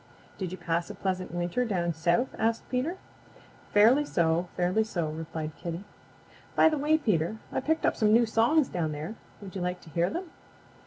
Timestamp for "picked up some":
7.59-8.11